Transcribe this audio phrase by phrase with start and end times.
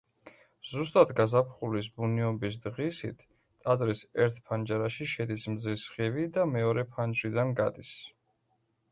[0.67, 3.19] ზუსტად გაზაფხულის ბუნიობის დღისით,
[3.65, 7.93] ტაძრის ერთ ფანჯარაში შედის მზის სხივი და მეორე ფანჯრიდან გადის.